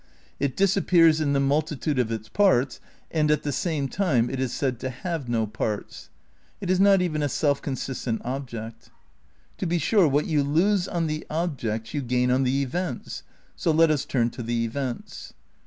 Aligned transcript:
It 0.39 0.57
disappears 0.57 1.21
in 1.21 1.33
the 1.33 1.39
multitude 1.39 1.99
of 1.99 2.11
its 2.11 2.27
parts 2.27 2.79
and 3.11 3.29
at 3.29 3.43
the 3.43 3.51
same 3.51 3.87
time 3.87 4.31
it 4.31 4.39
is 4.39 4.51
said 4.51 4.79
to 4.79 4.89
have 4.89 5.29
no 5.29 5.45
parts. 5.45 6.09
It 6.59 6.71
is 6.71 6.79
not 6.79 7.03
even 7.03 7.21
a 7.21 7.29
self 7.29 7.61
consistent 7.61 8.19
object. 8.25 8.89
To 9.59 9.67
be 9.67 9.77
sure 9.77 10.07
what 10.07 10.25
you 10.25 10.41
lose 10.41 10.87
on 10.87 11.05
the 11.05 11.23
objects 11.29 11.93
you 11.93 12.01
gain 12.01 12.31
on 12.31 12.41
the 12.41 12.63
events. 12.63 13.21
So 13.55 13.69
let 13.69 13.91
us 13.91 14.03
turn 14.03 14.31
to 14.31 14.41
the 14.41 14.65
events. 14.65 15.33